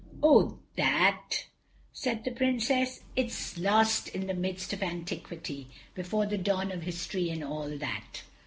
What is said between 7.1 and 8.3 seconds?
and all that."